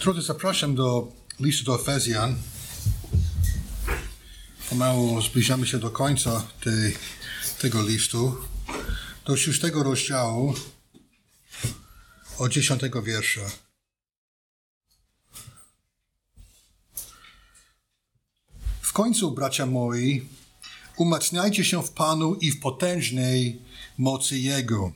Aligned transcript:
Drodzy, 0.00 0.22
zapraszam 0.22 0.74
do 0.74 1.12
listu 1.40 1.64
do 1.64 1.74
Efezjan. 1.74 2.36
Pomału 4.68 5.22
zbliżamy 5.22 5.66
się 5.66 5.78
do 5.78 5.90
końca 5.90 6.46
tej, 6.64 6.96
tego 7.58 7.82
listu, 7.82 8.36
do 9.24 9.36
szóstego 9.36 9.82
rozdziału, 9.82 10.54
od 12.38 12.52
dziesiątego 12.52 13.02
wiersza. 13.02 13.40
W 18.82 18.92
końcu, 18.92 19.30
bracia 19.30 19.66
moi, 19.66 20.28
umacniajcie 20.96 21.64
się 21.64 21.82
w 21.82 21.90
Panu 21.90 22.34
i 22.34 22.50
w 22.50 22.60
potężnej 22.60 23.62
mocy 23.98 24.38
Jego. 24.38 24.92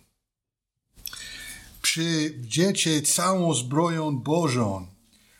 Przywdziecie 1.83 3.03
całą 3.03 3.55
zbroją 3.55 4.19
Bożą, 4.19 4.94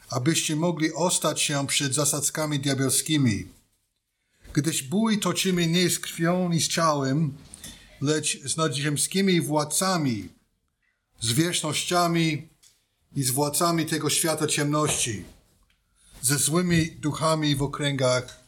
abyście 0.09 0.57
mogli 0.57 0.93
ostać 0.93 1.43
się 1.43 1.67
przed 1.67 1.95
zasadzkami 1.95 2.61
diabelskimi. 2.61 3.49
Gdyż 4.53 4.83
bój 4.83 5.21
toczymy 5.21 5.67
nie 5.67 5.91
z 5.91 5.99
krwią 5.99 6.53
i 6.53 6.61
z 6.61 6.69
ciałem, 6.69 7.35
lecz 8.01 8.43
z 8.43 8.57
nadziemskimi 8.57 9.41
władcami, 9.41 10.29
z 11.21 11.33
wiecznościami 11.33 12.49
i 13.17 13.23
z 13.23 13.31
władcami 13.31 13.87
tego 13.87 14.11
świata 14.11 14.47
ciemności, 14.47 15.25
ze 16.23 16.39
złymi 16.39 16.91
duchami 16.91 17.57
w 17.57 17.63
okręgach 17.63 18.45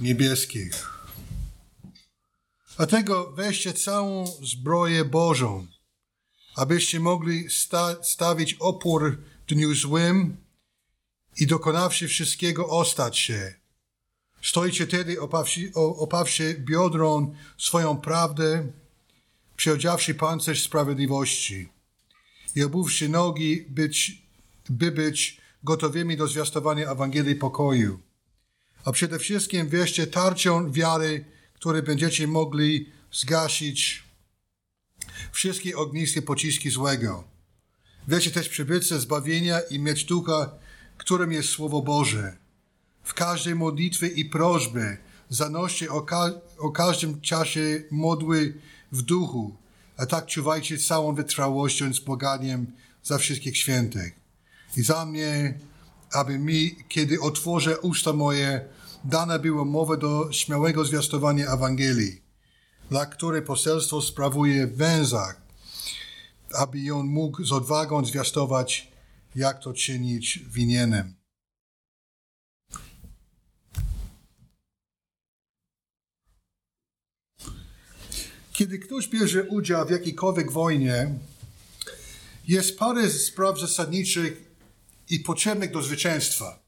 niebieskich. 0.00 0.98
Dlatego 2.76 3.32
weźcie 3.32 3.72
całą 3.72 4.26
zbroję 4.42 5.04
Bożą, 5.04 5.66
abyście 6.56 7.00
mogli 7.00 7.50
sta 7.50 8.04
stawić 8.04 8.54
opór 8.54 9.18
dniu 9.48 9.74
złym 9.74 10.36
i 11.38 11.46
dokonawszy 11.46 12.08
wszystkiego 12.08 12.68
ostać 12.68 13.18
się. 13.18 13.54
Stoicie 14.42 14.86
tedy 14.86 15.20
opawszy, 15.20 15.72
opawszy 15.74 16.56
biodrą 16.58 17.34
swoją 17.58 17.96
prawdę, 17.96 18.72
przyodziawszy 19.56 20.14
pancerz 20.14 20.62
sprawiedliwości 20.62 21.68
i 22.56 22.62
obuwszy 22.62 23.08
nogi, 23.08 23.64
być, 23.68 24.22
by 24.70 24.92
być 24.92 25.40
gotowymi 25.64 26.16
do 26.16 26.26
zwiastowania 26.26 26.90
Ewangelii 26.90 27.34
pokoju. 27.34 28.00
A 28.84 28.92
przede 28.92 29.18
wszystkim 29.18 29.68
wierzcie 29.68 30.06
tarczą 30.06 30.72
wiary, 30.72 31.24
które 31.54 31.82
będziecie 31.82 32.26
mogli 32.26 32.92
zgasić 33.12 34.02
wszystkie 35.32 35.76
ogniskie 35.76 36.22
pociski 36.22 36.70
złego. 36.70 37.24
Wiecie 38.08 38.30
też 38.30 38.48
przybytce 38.48 39.00
zbawienia 39.00 39.60
i 39.60 39.78
mieć 39.78 40.04
ducha, 40.04 40.58
którym 40.98 41.32
jest 41.32 41.48
Słowo 41.48 41.82
Boże. 41.82 42.36
W 43.02 43.14
każdej 43.14 43.54
modlitwie 43.54 44.06
i 44.06 44.24
prośbie 44.24 44.98
zanoście 45.28 45.90
o, 45.90 46.02
ka 46.02 46.30
o 46.58 46.70
każdym 46.70 47.20
czasie 47.20 47.82
modły 47.90 48.54
w 48.92 49.02
duchu, 49.02 49.56
a 49.96 50.06
tak 50.06 50.26
czuwajcie 50.26 50.78
całą 50.78 51.14
wytrwałością 51.14 51.94
z 51.94 52.00
błaganiem 52.00 52.72
za 53.02 53.18
wszystkich 53.18 53.56
świętych. 53.56 54.12
I 54.76 54.82
za 54.82 55.06
mnie, 55.06 55.58
aby 56.12 56.38
mi, 56.38 56.76
kiedy 56.88 57.20
otworzę 57.20 57.78
usta 57.80 58.12
moje, 58.12 58.64
dana 59.04 59.38
była 59.38 59.64
mowa 59.64 59.96
do 59.96 60.32
śmiałego 60.32 60.84
zwiastowania 60.84 61.52
Ewangelii, 61.52 62.22
dla 62.90 63.06
której 63.06 63.42
poselstwo 63.42 64.02
sprawuje 64.02 64.66
w 64.66 64.76
węzach, 64.76 65.40
aby 66.54 66.80
ją 66.80 67.02
mógł 67.02 67.44
z 67.44 67.52
odwagą 67.52 68.04
zwiastować, 68.04 68.92
jak 69.38 69.62
to 69.62 69.72
czynić 69.72 70.38
winienem. 70.38 71.14
Kiedy 78.52 78.78
ktoś 78.78 79.08
bierze 79.08 79.44
udział 79.44 79.86
w 79.86 79.90
jakiejkolwiek 79.90 80.52
wojnie, 80.52 81.14
jest 82.48 82.78
parę 82.78 83.10
spraw 83.10 83.60
zasadniczych 83.60 84.44
i 85.10 85.20
potrzebnych 85.20 85.72
do 85.72 85.82
zwycięstwa. 85.82 86.62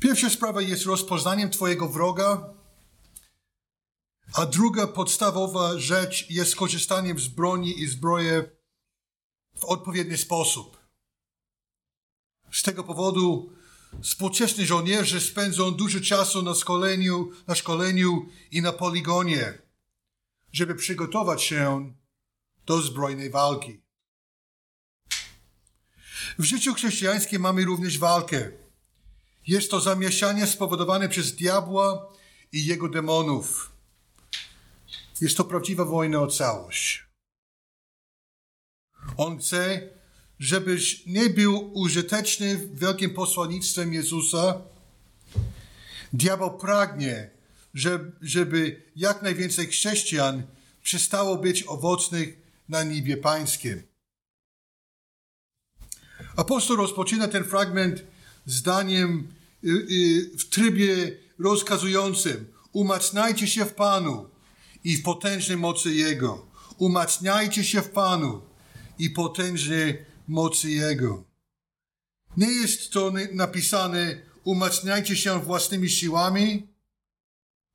Pierwsza 0.00 0.30
sprawa 0.30 0.62
jest 0.62 0.84
rozpoznaniem 0.84 1.50
Twojego 1.50 1.88
wroga, 1.88 2.54
a 4.34 4.46
druga 4.46 4.86
podstawowa 4.86 5.78
rzecz 5.78 6.30
jest 6.30 6.56
korzystaniem 6.56 7.18
z 7.18 7.28
broni 7.28 7.80
i 7.80 7.86
zbroje 7.86 8.50
w 9.56 9.64
odpowiedni 9.64 10.18
sposób. 10.18 10.81
Z 12.52 12.62
tego 12.62 12.84
powodu 12.84 13.52
współczesni 14.02 14.66
żołnierze 14.66 15.20
spędzą 15.20 15.70
dużo 15.70 16.00
czasu 16.00 16.42
na 16.42 16.54
szkoleniu, 16.54 17.30
na 17.46 17.54
szkoleniu 17.54 18.28
i 18.50 18.62
na 18.62 18.72
poligonie, 18.72 19.58
żeby 20.52 20.74
przygotować 20.74 21.42
się 21.42 21.94
do 22.66 22.82
zbrojnej 22.82 23.30
walki. 23.30 23.82
W 26.38 26.44
życiu 26.44 26.74
chrześcijańskim 26.74 27.42
mamy 27.42 27.64
również 27.64 27.98
walkę. 27.98 28.50
Jest 29.46 29.70
to 29.70 29.80
zamieszanie 29.80 30.46
spowodowane 30.46 31.08
przez 31.08 31.36
diabła 31.36 32.12
i 32.52 32.66
jego 32.66 32.88
demonów. 32.88 33.72
Jest 35.20 35.36
to 35.36 35.44
prawdziwa 35.44 35.84
wojna 35.84 36.20
o 36.20 36.26
całość. 36.26 37.06
On 39.16 39.38
chce, 39.38 39.88
żebyś 40.38 41.06
nie 41.06 41.30
był 41.30 41.70
użyteczny 41.74 42.56
w 42.56 42.78
wielkim 42.78 43.10
posłannictwem 43.10 43.94
Jezusa. 43.94 44.60
Diabeł 46.12 46.58
pragnie, 46.58 47.30
żeby 48.22 48.82
jak 48.96 49.22
najwięcej 49.22 49.66
chrześcijan 49.66 50.42
przestało 50.82 51.36
być 51.36 51.62
owocnych 51.62 52.36
na 52.68 52.82
niebie 52.82 53.16
pańskim. 53.16 53.82
Apostoł 56.36 56.76
rozpoczyna 56.76 57.28
ten 57.28 57.44
fragment 57.44 58.04
zdaniem 58.46 59.28
y, 59.64 59.68
y, 59.68 60.38
w 60.38 60.48
trybie 60.48 61.18
rozkazującym: 61.38 62.46
Umacniajcie 62.72 63.46
się 63.46 63.64
w 63.64 63.74
Panu 63.74 64.28
i 64.84 64.96
w 64.96 65.02
potężnej 65.02 65.56
mocy 65.56 65.94
Jego. 65.94 66.46
Umacniajcie 66.78 67.64
się 67.64 67.82
w 67.82 67.90
Panu 67.90 68.42
i 68.98 69.10
potężnej 69.10 70.11
mocy 70.26 70.70
Jego. 70.70 71.24
Nie 72.36 72.46
jest 72.46 72.92
to 72.92 73.12
napisane: 73.32 74.22
umacniajcie 74.44 75.16
się 75.16 75.40
własnymi 75.40 75.90
siłami, 75.90 76.68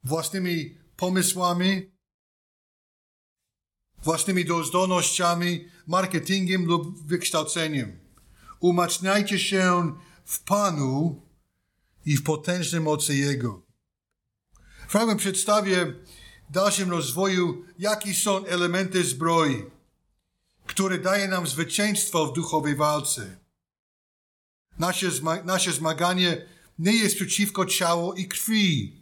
własnymi 0.04 0.78
pomysłami, 0.98 1.92
własnymi 4.04 4.46
zdolnościami, 4.68 5.68
marketingiem 5.88 6.66
lub 6.66 7.08
wykształceniem. 7.08 8.00
Umacniajcie 8.60 9.40
się 9.40 9.94
w 10.26 10.44
Panu 10.44 11.22
i 12.06 12.18
w 12.18 12.24
potężnej 12.24 12.82
mocy 12.82 13.16
Jego. 13.16 13.66
Fragment 14.88 15.20
przedstawię 15.20 15.86
w 16.50 16.52
dalszym 16.52 16.92
rozwoju, 16.92 17.66
jakie 17.80 18.14
są 18.14 18.46
elementy 18.46 19.04
zbroi, 19.04 19.66
które 20.68 20.98
daje 20.98 21.28
nam 21.28 21.48
zwycięstwo 21.48 22.28
w 22.28 22.34
duchowej 22.34 22.76
walce. 22.76 23.38
Nasze, 24.80 25.12
zma 25.12 25.44
nasze 25.44 25.72
zmaganie 25.72 26.46
nie 26.80 26.96
jest 26.96 27.16
przeciwko 27.16 27.66
ciału 27.66 28.14
i 28.14 28.28
krwi. 28.28 29.02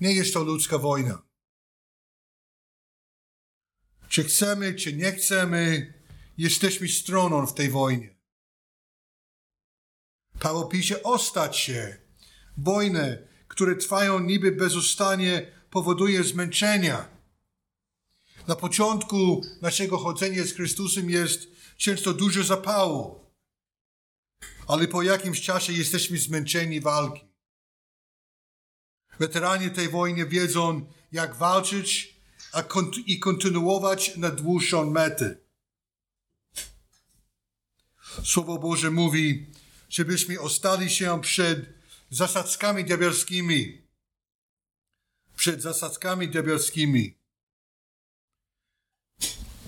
Nie 0.00 0.12
jest 0.12 0.34
to 0.34 0.44
ludzka 0.44 0.78
wojna. 0.78 1.22
Czy 4.08 4.24
chcemy, 4.24 4.74
czy 4.74 4.92
nie 4.92 5.12
chcemy, 5.12 5.94
jesteśmy 6.38 6.88
stroną 6.88 7.46
w 7.46 7.54
tej 7.54 7.70
wojnie. 7.70 8.14
Paweł 10.40 10.68
pisze, 10.68 11.02
ostać 11.02 11.56
się. 11.58 11.96
Wojny, 12.56 13.28
które 13.48 13.76
trwają 13.76 14.20
niby 14.20 14.52
bezustannie, 14.52 15.52
powoduje 15.70 16.24
zmęczenia. 16.24 17.08
Na 18.48 18.56
początku 18.56 19.44
naszego 19.60 19.98
chodzenia 19.98 20.44
z 20.44 20.52
Chrystusem 20.52 21.10
jest 21.10 21.46
często 21.76 22.14
dużo 22.14 22.44
zapału, 22.44 23.20
ale 24.66 24.88
po 24.88 25.02
jakimś 25.02 25.40
czasie 25.40 25.72
jesteśmy 25.72 26.18
zmęczeni 26.18 26.80
walki. 26.80 27.24
Weterani 29.18 29.70
tej 29.70 29.88
wojny 29.88 30.26
wiedzą, 30.26 30.86
jak 31.12 31.36
walczyć 31.36 32.16
a 32.52 32.64
i 33.06 33.18
kontynuować 33.18 34.16
na 34.16 34.30
dłuższą 34.30 34.90
metę. 34.90 35.36
Słowo 38.24 38.58
Boże 38.58 38.90
mówi, 38.90 39.46
żebyśmy 39.88 40.40
ostali 40.40 40.90
się 40.90 41.20
przed 41.20 41.74
zasadzkami 42.10 42.84
diabelskimi. 42.84 43.82
Przed 45.36 45.62
zasadzkami 45.62 46.28
diabelskimi. 46.28 47.21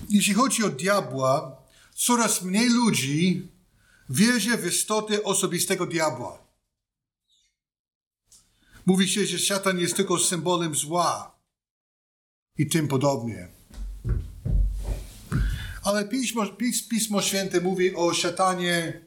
Jeśli 0.09 0.33
chodzi 0.33 0.63
o 0.63 0.69
diabła, 0.69 1.61
coraz 1.95 2.41
mniej 2.41 2.69
ludzi 2.69 3.47
wierzy 4.09 4.57
w 4.57 4.67
istotę 4.67 5.23
osobistego 5.23 5.85
diabła. 5.85 6.45
Mówi 8.85 9.09
się, 9.09 9.25
że 9.25 9.39
szatan 9.39 9.79
jest 9.79 9.95
tylko 9.95 10.19
symbolem 10.19 10.75
zła 10.75 11.35
i 12.57 12.67
tym 12.67 12.87
podobnie. 12.87 13.47
Ale 15.83 16.07
Pismo, 16.07 16.45
Pismo 16.89 17.21
Święte 17.21 17.61
mówi 17.61 17.95
o 17.95 18.13
szatanie 18.13 19.05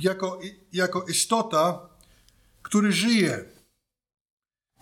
jako, 0.00 0.40
jako 0.72 1.02
istota, 1.02 1.88
który 2.62 2.92
żyje. 2.92 3.44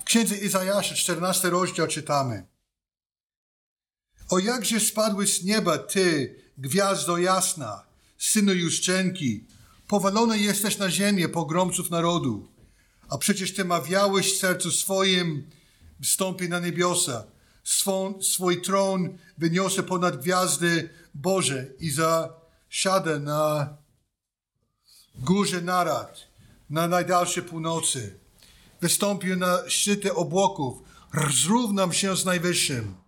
W 0.00 0.04
księdze 0.04 0.36
Izajasza, 0.36 0.94
14 0.94 1.50
rozdział 1.50 1.86
czytamy. 1.86 2.46
O 4.30 4.38
jakże 4.38 4.80
spadły 4.80 5.26
z 5.26 5.44
nieba 5.44 5.78
ty, 5.78 6.36
gwiazdo 6.58 7.18
jasna, 7.18 7.82
synu 8.18 8.54
Juszczenki, 8.54 9.44
powalony 9.86 10.38
jesteś 10.38 10.78
na 10.78 10.90
ziemię 10.90 11.28
pogromców 11.28 11.90
narodu, 11.90 12.48
a 13.08 13.18
przecież 13.18 13.54
ty 13.54 13.64
mawiałeś 13.64 14.34
w 14.34 14.38
sercu 14.38 14.70
swoim, 14.70 15.50
wstąpi 16.02 16.48
na 16.48 16.60
niebiosa, 16.60 17.24
swą, 17.64 18.22
swój 18.22 18.62
tron 18.62 19.18
wyniosę 19.38 19.82
ponad 19.82 20.20
gwiazdy 20.20 20.90
Boże 21.14 21.66
i 21.80 21.90
zasiadę 21.90 23.20
na 23.20 23.76
górze 25.14 25.60
narad, 25.60 26.28
na 26.70 26.88
najdalszej 26.88 27.42
północy. 27.42 28.18
Wystąpił 28.80 29.36
na 29.36 29.70
szczyty 29.70 30.14
obłoków, 30.14 30.82
zrównam 31.30 31.92
się 31.92 32.16
z 32.16 32.24
Najwyższym. 32.24 32.99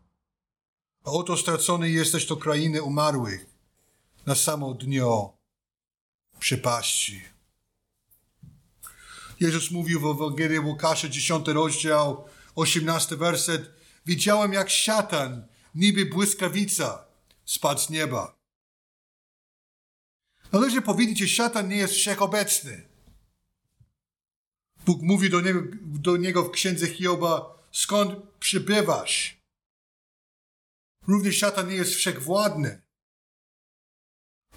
A 1.04 1.10
oto 1.10 1.36
stracony 1.36 1.90
jesteś 1.90 2.26
do 2.26 2.36
krainy 2.36 2.82
umarłych, 2.82 3.46
na 4.26 4.34
samo 4.34 4.74
dnio 4.74 5.32
przepaści. 6.38 7.22
Jezus 9.40 9.70
mówił 9.70 10.00
w 10.00 10.06
Ewangelii 10.06 10.58
Łukasza, 10.58 11.08
10 11.08 11.48
rozdział, 11.48 12.28
18 12.54 13.16
werset. 13.16 13.70
Widziałem 14.06 14.52
jak 14.52 14.70
szatan, 14.70 15.46
niby 15.74 16.06
błyskawica, 16.06 17.04
spadł 17.44 17.80
z 17.80 17.90
nieba. 17.90 18.34
Należy 20.52 20.82
powiedzieć, 20.82 21.18
że 21.18 21.28
szatan 21.28 21.68
nie 21.68 21.76
jest 21.76 21.94
wszechobecny. 21.94 22.88
Bóg 24.86 25.02
mówi 25.02 25.30
do 25.30 25.40
niego, 25.40 25.60
do 25.82 26.16
niego 26.16 26.44
w 26.44 26.50
księdze 26.50 26.86
Hioba, 26.86 27.58
skąd 27.72 28.14
przybywasz? 28.40 29.41
Również 31.08 31.38
szatan 31.38 31.68
nie 31.68 31.74
jest 31.74 31.94
wszechwładny. 31.94 32.82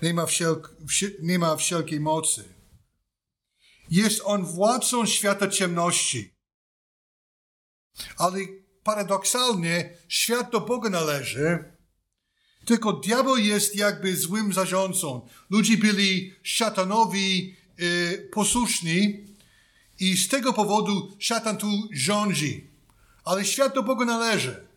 Nie 0.02 0.14
ma, 0.14 0.26
wszelk, 0.26 0.76
nie 1.22 1.40
ma 1.40 1.56
wszelkiej 1.56 2.00
mocy. 2.00 2.54
Jest 3.90 4.22
on 4.24 4.46
władcą 4.46 5.06
świata 5.06 5.48
ciemności. 5.48 6.36
Ale 8.18 8.40
paradoksalnie 8.84 9.98
świat 10.08 10.52
do 10.52 10.62
Boga 10.62 10.90
należy, 10.90 11.76
tylko 12.66 12.94
diabeł 12.94 13.38
jest 13.38 13.76
jakby 13.76 14.16
złym 14.16 14.54
zarządcą. 14.54 15.28
Ludzie 15.50 15.78
byli 15.78 16.34
szatanowi 16.44 17.56
y, 17.80 18.30
posłuszni 18.34 19.26
i 20.00 20.18
z 20.18 20.28
tego 20.28 20.54
powodu 20.54 21.18
szatan 21.20 21.58
tu 21.58 21.68
rządzi. 21.92 22.72
Ale 23.24 23.46
świat 23.46 23.76
do 23.76 23.84
Boga 23.84 24.06
należy, 24.06 24.68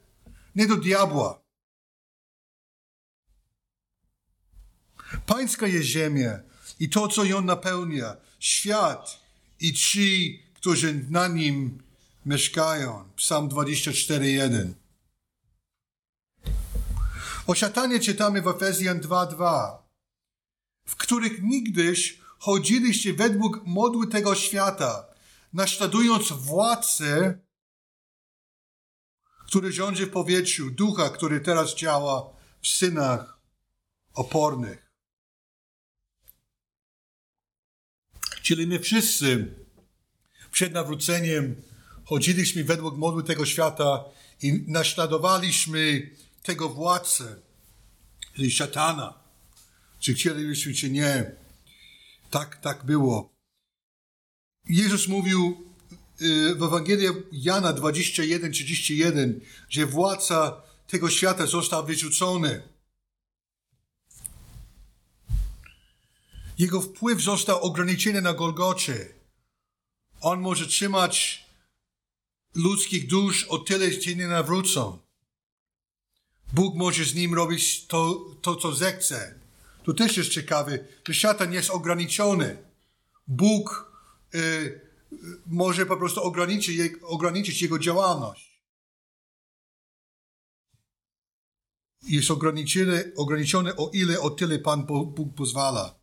nie 0.55 0.67
do 0.67 0.77
diabła. 0.77 1.48
Pańska 5.29 5.67
jest 5.67 5.87
ziemia 5.87 6.41
i 6.81 6.89
to, 6.89 7.09
co 7.09 7.25
ją 7.25 7.41
napełnia, 7.41 8.17
świat 8.39 9.21
i 9.61 9.73
ci, 9.73 10.43
którzy 10.55 11.07
na 11.11 11.29
nim 11.29 11.83
mieszkają. 12.27 13.11
Psalm 13.17 13.49
24:1. 13.49 14.73
O 17.47 17.55
szatanie 17.55 18.01
czytamy 18.01 18.43
w 18.43 18.49
Efezjan 18.49 19.01
2:2, 19.01 19.79
w 20.85 20.97
których 20.97 21.43
nigdyś 21.43 22.21
chodziliście 22.39 23.15
według 23.15 23.61
modły 23.67 24.07
tego 24.07 24.35
świata, 24.35 25.07
naśladując 25.53 26.33
władcę, 26.33 27.39
który 29.47 29.73
rządzi 29.73 30.07
w 30.07 30.11
powietrzu, 30.11 30.71
ducha, 30.71 31.11
który 31.11 31.41
teraz 31.41 31.75
działa 31.75 32.31
w 32.63 32.67
synach 32.69 33.39
opornych. 34.15 34.88
Czyli 38.49 38.67
my 38.67 38.81
wszyscy 38.81 39.55
przed 40.51 40.73
nawróceniem 40.73 41.63
chodziliśmy 42.05 42.65
według 42.65 42.97
modły 42.97 43.25
tego 43.25 43.47
świata 43.47 44.05
i 44.43 44.65
naśladowaliśmy 44.67 46.11
tego 46.43 46.69
władcę, 46.69 47.37
czyli 48.37 48.51
szatana. 48.51 49.15
Czy 50.01 50.15
chcielibyśmy, 50.15 50.75
czy 50.75 50.91
nie. 50.91 51.33
Tak, 52.31 52.57
tak 52.57 52.85
było. 52.85 53.33
Jezus 54.69 55.09
mówił 55.09 55.65
y, 56.23 56.55
w 56.55 56.63
Ewangelii 56.63 57.09
Jana 57.33 57.73
21, 57.73 58.53
31, 58.53 59.41
że 59.69 59.87
władca 59.87 60.63
tego 60.87 61.11
świata 61.11 61.47
został 61.47 61.87
wyrzucony. 61.87 62.63
Jego 66.59 66.81
wpływ 66.81 67.21
został 67.23 67.61
ograniczony 67.61 68.23
na 68.23 68.35
Golgocie. 68.35 69.15
On 70.21 70.41
może 70.41 70.67
trzymać 70.67 71.47
ludzkich 72.55 73.07
dusz 73.07 73.45
o 73.45 73.59
tyle, 73.59 73.93
że 73.93 74.15
nie 74.15 74.29
nawrócą. 74.29 74.99
Bóg 76.53 76.75
może 76.75 77.05
z 77.05 77.15
nim 77.15 77.35
robić 77.35 77.87
to, 77.87 78.27
to 78.43 78.57
co 78.57 78.75
zechce. 78.75 79.35
To 79.85 79.95
też 79.95 80.17
jest 80.17 80.31
ciekawe, 80.31 80.79
że 81.09 81.15
szatan 81.15 81.53
jest 81.53 81.71
ograniczony. 81.71 82.57
Bóg 83.27 83.93
y, 84.35 84.81
może 85.47 85.87
po 85.87 85.97
prostu 85.97 86.23
ograniczyć, 86.23 86.81
ograniczyć 87.03 87.63
jego 87.63 87.79
działalność. 87.79 88.63
Jest 92.03 92.31
ograniczony, 92.31 93.13
ograniczony 93.17 93.77
o 93.77 93.91
ile, 93.93 94.21
o 94.21 94.31
tyle 94.31 94.59
Pan 94.59 94.87
Bóg 94.87 95.35
pozwala. 95.35 95.98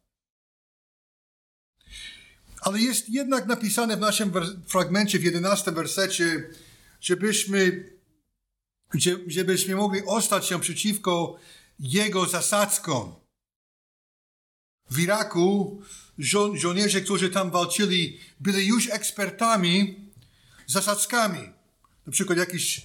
Ale 2.65 2.79
jest 2.79 3.09
jednak 3.09 3.45
napisane 3.45 3.97
w 3.97 3.99
naszym 3.99 4.31
fragmencie, 4.67 5.19
w 5.19 5.23
11 5.23 5.71
wersecie, 5.71 6.49
żebyśmy, 7.01 7.89
żebyśmy 9.27 9.75
mogli 9.75 10.01
ostać 10.05 10.47
się 10.47 10.59
przeciwko 10.59 11.39
jego 11.79 12.25
zasadzkom. 12.25 13.15
W 14.89 14.99
Iraku 14.99 15.81
żo 16.17 16.55
żołnierze, 16.55 17.01
którzy 17.01 17.29
tam 17.29 17.51
walczyli, 17.51 18.19
byli 18.39 18.67
już 18.67 18.89
ekspertami 18.89 19.95
zasadzkami. 20.67 21.49
Na 22.05 22.11
przykład 22.11 22.37
jakieś 22.37 22.81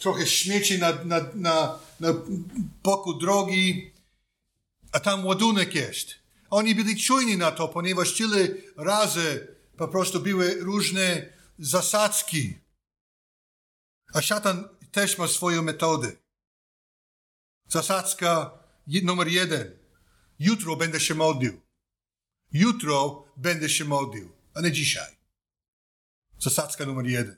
trochę 0.00 0.26
śmieci 0.26 0.78
na, 0.78 1.04
na, 1.04 1.20
na, 1.34 1.78
na 2.00 2.14
boku 2.82 3.14
drogi, 3.14 3.90
a 4.92 5.00
tam 5.00 5.26
ładunek 5.26 5.74
jest. 5.74 6.21
Oni 6.52 6.74
byli 6.74 6.96
czujni 6.96 7.36
na 7.36 7.50
to, 7.50 7.68
ponieważ 7.68 8.16
tyle 8.16 8.48
razy 8.76 9.56
po 9.76 9.88
prostu 9.88 10.20
były 10.20 10.54
różne 10.54 11.32
zasadzki. 11.58 12.58
A 14.12 14.22
szatan 14.22 14.68
też 14.90 15.18
ma 15.18 15.28
swoją 15.28 15.62
metodę. 15.62 16.12
Zasadzka 17.68 18.58
numer 18.86 19.28
jeden. 19.28 19.78
Jutro 20.38 20.76
będę 20.76 21.00
się 21.00 21.14
modlił. 21.14 21.60
Jutro 22.52 23.24
będę 23.36 23.68
się 23.68 23.84
modlił, 23.84 24.32
a 24.54 24.60
nie 24.60 24.72
dzisiaj. 24.72 25.16
Zasadzka 26.38 26.86
numer 26.86 27.06
jeden. 27.06 27.36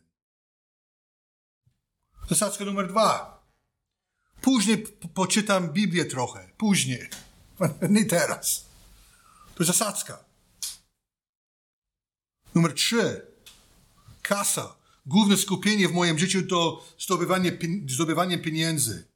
Zasadzka 2.29 2.65
numer 2.65 2.89
dwa. 2.89 3.43
Później 4.41 4.79
poczytam 5.15 5.73
Biblię 5.73 6.05
trochę. 6.05 6.51
Później. 6.57 7.09
Nie 7.91 8.05
teraz. 8.05 8.74
To 9.55 9.65
jest 9.65 9.79
zasadzka. 9.79 10.25
Numer 12.55 12.75
trzy. 12.75 13.27
Kasa. 14.23 14.77
Główne 15.07 15.37
skupienie 15.37 15.89
w 15.89 15.93
moim 15.93 16.19
życiu 16.19 16.47
to 16.47 16.87
zdobywanie, 16.99 17.59
zdobywanie 17.89 18.39
pieniędzy. 18.39 19.09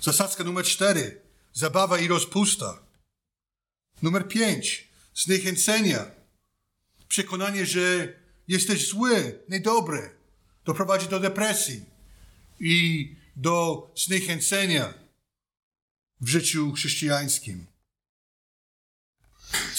Zasadzka 0.00 0.44
numer 0.44 0.64
cztery. 0.64 1.22
Zabawa 1.52 1.98
i 1.98 2.08
rozpusta. 2.08 2.82
Numer 4.02 4.28
pięć. 4.28 4.88
Zniechęcenia. 5.14 6.10
Przekonanie, 7.08 7.66
że 7.66 8.14
jesteś 8.48 8.88
zły, 8.88 9.42
niedobry. 9.48 10.10
Doprowadzi 10.64 11.08
do 11.08 11.20
depresji 11.20 11.84
i 12.60 13.16
do 13.36 13.90
zniechęcenia 13.96 14.94
w 16.20 16.28
życiu 16.28 16.72
chrześcijańskim. 16.72 17.66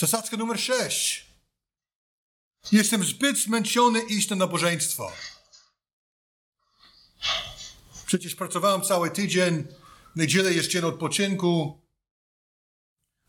Zasadzka 0.01 0.37
numer 0.37 0.59
sześć. 0.59 1.25
Jestem 2.71 3.03
zbyt 3.03 3.37
zmęczony 3.37 4.01
iść 4.01 4.29
na 4.29 4.35
nabożeństwo. 4.35 5.11
Przecież 8.05 8.35
pracowałem 8.35 8.81
cały 8.81 9.11
tydzień, 9.11 9.67
niedzielę 10.15 10.53
jest 10.53 10.69
dzień 10.69 10.83
odpoczynku. 10.83 11.81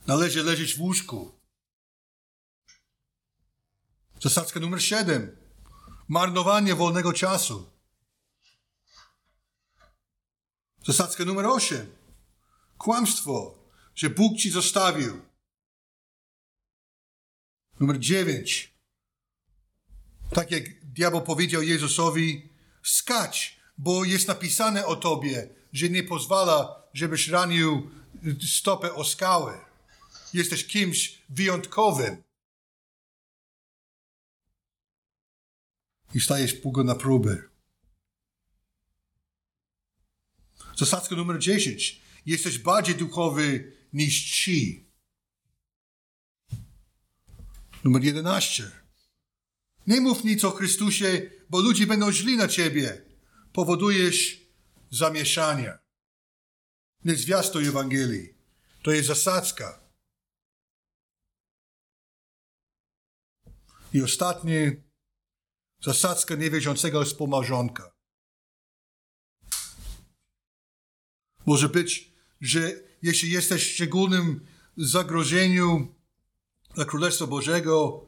Należy 0.07 0.43
leżeć 0.43 0.75
w 0.75 0.81
łóżku. 0.81 1.33
Zasadzka 4.21 4.61
numer 4.61 4.83
siedem. 4.83 5.37
Marnowanie 6.09 6.75
wolnego 6.75 7.13
czasu. 7.13 7.71
Zasadzka 10.87 11.25
numer 11.25 11.47
osiem. 11.47 11.97
Kłamstwo, 12.79 13.59
że 13.95 14.11
Bóg 14.11 14.39
ci 14.39 14.51
zostawił. 14.51 15.32
Numer 17.81 17.99
dziewięć. 17.99 18.75
Tak 20.35 20.51
jak 20.51 20.85
diabeł 20.85 21.23
powiedział 21.23 21.63
Jezusowi, 21.63 22.49
skać, 22.83 23.61
bo 23.79 24.05
jest 24.05 24.29
napisane 24.29 24.87
o 24.87 24.97
tobie, 24.97 25.49
że 25.73 25.89
nie 25.89 26.03
pozwala, 26.03 26.83
żebyś 26.95 27.29
ranił 27.29 27.91
stopę 28.49 28.95
o 28.95 29.05
skałę. 29.05 29.65
Jesteś 30.35 30.67
kimś 30.67 31.23
wyjątkowym. 31.29 32.23
I 36.15 36.21
stajesz 36.21 36.55
pół 36.55 36.85
na 36.85 36.95
próbę. 36.95 37.43
Zasadzka 40.77 41.17
numer 41.17 41.39
10. 41.39 42.03
Jesteś 42.27 42.59
bardziej 42.59 42.95
duchowy 42.95 43.73
niż 43.93 44.31
ci. 44.31 44.92
Numer 47.85 48.05
11. 48.05 48.71
Nie 49.87 50.01
mów 50.01 50.25
nic 50.25 50.45
o 50.45 50.51
Chrystusie, 50.51 51.31
bo 51.51 51.61
ludzie 51.61 51.87
będą 51.87 52.13
źli 52.13 52.37
na 52.37 52.49
ciebie. 52.49 53.05
Powodujesz 53.53 54.41
zamieszanie. 54.91 55.79
Nie 57.05 57.17
zwiastuj 57.17 57.69
Ewangelii. 57.69 58.35
To 58.83 58.91
jest 58.91 59.09
zasadzka. 59.09 59.81
I 63.93 64.03
ostatnie, 64.03 64.83
zasadzka 65.81 66.35
niewierzącego 66.35 67.05
wspomałżonka. 67.05 67.93
Może 71.47 71.69
być, 71.69 72.13
że 72.41 72.81
jeśli 73.03 73.31
jesteś 73.31 73.65
w 73.65 73.75
szczególnym 73.75 74.47
zagrożeniu 74.77 75.95
dla 76.75 76.85
Królestwa 76.85 77.27
Bożego, 77.27 78.07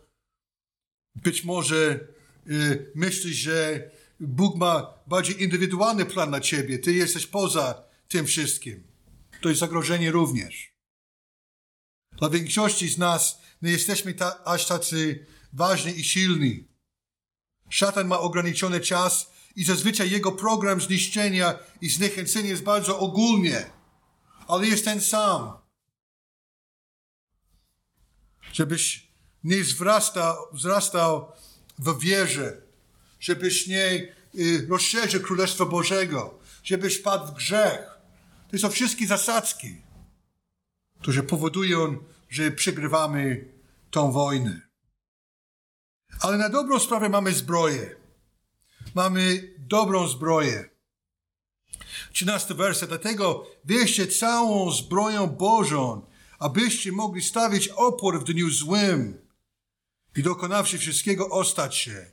być 1.15 1.45
może 1.45 2.09
y, 2.51 2.93
myślisz, 2.95 3.37
że 3.37 3.91
Bóg 4.21 4.57
ma 4.57 4.95
bardziej 5.07 5.43
indywidualny 5.43 6.05
plan 6.05 6.31
na 6.31 6.41
ciebie. 6.41 6.79
Ty 6.79 6.93
jesteś 6.93 7.27
poza 7.27 7.85
tym 8.09 8.27
wszystkim. 8.27 8.87
To 9.41 9.49
jest 9.49 9.61
zagrożenie 9.61 10.11
również. 10.11 10.75
Dla 12.13 12.31
większości 12.31 12.89
z 12.89 12.99
nas 12.99 13.39
nie 13.63 13.71
jesteśmy 13.71 14.15
ta, 14.15 14.45
aż 14.45 14.67
tacy 14.67 15.27
ważni 15.53 16.01
i 16.01 16.05
silni. 16.05 16.69
Szatan 17.69 18.07
ma 18.07 18.19
ograniczony 18.19 18.81
czas 18.81 19.31
i 19.57 19.65
zazwyczaj 19.65 20.11
jego 20.11 20.33
program 20.33 20.81
zniszczenia 20.81 21.59
i 21.81 21.89
zniechęcenia 21.89 22.49
jest 22.49 22.63
bardzo 22.63 22.99
ogólnie, 22.99 23.71
ale 24.49 24.67
jest 24.67 24.85
ten 24.85 25.01
sam. 25.01 25.64
Żebyś 28.55 29.09
nie 29.45 29.63
wzrastał, 29.63 30.37
wzrastał 30.53 31.33
w 31.79 31.99
wierze, 32.01 32.63
żebyś 33.21 33.67
nie 33.67 34.15
y, 34.35 34.67
rozszerzył 34.71 35.23
Królestwa 35.23 35.65
Bożego, 35.65 36.39
żebyś 36.65 36.99
padł 36.99 37.27
w 37.27 37.35
grzech. 37.35 37.81
To 38.51 38.59
są 38.59 38.71
wszystkie 38.71 39.07
zasadzki, 39.07 39.77
które 41.01 41.23
powodują, 41.23 41.97
że 42.31 42.51
przegrywamy 42.51 43.49
tą 43.91 44.13
wojnę. 44.13 44.61
Ale 46.21 46.39
na 46.39 46.49
dobrą 46.49 46.79
sprawę 46.79 47.09
mamy 47.09 47.33
zbroję. 47.33 47.97
Mamy 48.95 49.55
dobrą 49.59 50.09
zbroję. 50.09 50.71
13 52.13 52.55
werset. 52.55 52.89
Dlatego 52.89 53.47
wieście 53.65 54.07
całą 54.07 54.71
zbroją 54.73 55.27
Bożą, 55.27 56.07
abyście 56.45 56.93
mogli 56.93 57.23
stawić 57.23 57.69
opór 57.69 58.21
w 58.21 58.25
dniu 58.25 58.51
złym 58.51 59.19
i 60.17 60.23
dokonawszy 60.23 60.79
wszystkiego 60.79 61.31
ostać 61.31 61.77
się. 61.77 62.07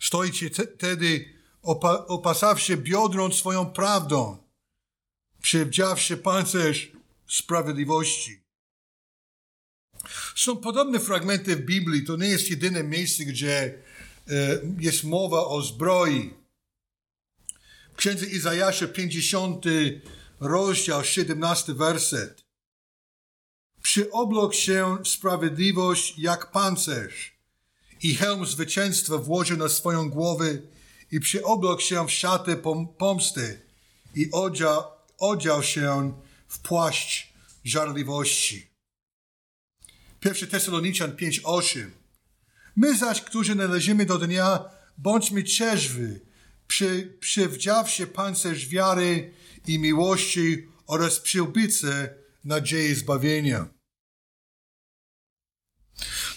Stoicie 0.00 0.50
wtedy 0.50 1.34
opa 1.62 2.06
opasawszy 2.06 2.76
biodrą 2.76 3.32
swoją 3.32 3.66
prawdą, 3.66 4.38
przywdziawszy 5.42 6.16
pancerz 6.16 6.92
sprawiedliwości. 7.26 8.40
Są 10.36 10.56
podobne 10.56 11.00
fragmenty 11.00 11.56
w 11.56 11.64
Biblii. 11.64 12.04
To 12.04 12.16
nie 12.16 12.28
jest 12.28 12.50
jedyne 12.50 12.84
miejsce, 12.84 13.24
gdzie 13.24 13.58
e, 13.58 14.60
jest 14.78 15.04
mowa 15.04 15.46
o 15.46 15.62
zbroi. 15.62 16.34
W 17.92 17.96
księdze 17.96 18.26
Izajasza 18.26 18.88
50 18.88 19.64
rozdział 20.40 21.04
17 21.04 21.74
werset. 21.74 22.47
Przyoblok 23.88 24.54
się 24.54 24.98
sprawiedliwość 25.04 26.18
jak 26.18 26.50
pancerz 26.50 27.32
i 28.02 28.14
hełm 28.14 28.46
zwycięstwa 28.46 29.18
włożył 29.18 29.56
na 29.56 29.68
swoją 29.68 30.10
głowę 30.10 30.58
i 31.10 31.20
przyoblok 31.20 31.80
się 31.80 32.06
w 32.06 32.10
szatę 32.10 32.56
pomsty 32.98 33.60
i 34.14 34.30
odział, 34.32 34.82
odział 35.18 35.62
się 35.62 36.12
w 36.48 36.58
płaszcz 36.58 37.32
żarliwości. 37.64 38.66
1 40.24 40.48
Tesaloniczan 40.48 41.12
5:8. 41.12 41.90
My 42.76 42.96
zaś, 42.96 43.20
którzy 43.20 43.54
należymy 43.54 44.06
do 44.06 44.18
dnia, 44.18 44.64
bądźmy 44.98 45.42
trzeźwy, 45.42 46.20
przy, 46.66 47.16
przywdziawszy 47.20 48.06
pancerz 48.06 48.66
wiary 48.66 49.34
i 49.66 49.78
miłości 49.78 50.68
oraz 50.86 51.20
przyłbice 51.20 52.14
nadziei 52.44 52.94
zbawienia. 52.94 53.77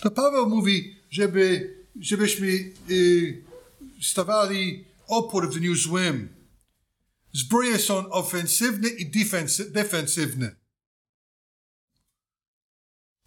To 0.01 0.11
Paweł 0.11 0.49
mówi, 0.49 0.95
żeby, 1.09 1.75
żebyśmy 1.99 2.47
y, 2.89 3.43
stawali 4.01 4.85
opór 5.07 5.49
w 5.49 5.59
dniu 5.59 5.75
złym. 5.75 6.35
Zbroje 7.33 7.79
są 7.79 8.09
ofensywne 8.09 8.89
i 8.89 9.11
defensywne. 9.69 10.55